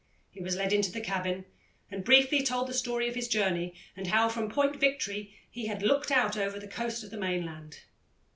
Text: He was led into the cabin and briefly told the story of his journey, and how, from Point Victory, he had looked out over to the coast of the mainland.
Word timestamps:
He 0.31 0.41
was 0.41 0.55
led 0.55 0.73
into 0.73 0.91
the 0.91 0.99
cabin 0.99 1.45
and 1.91 2.03
briefly 2.03 2.41
told 2.41 2.67
the 2.67 2.73
story 2.73 3.07
of 3.07 3.13
his 3.13 3.27
journey, 3.27 3.75
and 3.95 4.07
how, 4.07 4.29
from 4.29 4.49
Point 4.49 4.77
Victory, 4.77 5.31
he 5.47 5.67
had 5.67 5.83
looked 5.83 6.09
out 6.09 6.35
over 6.35 6.59
to 6.59 6.59
the 6.65 6.73
coast 6.73 7.03
of 7.03 7.11
the 7.11 7.19
mainland. 7.19 7.81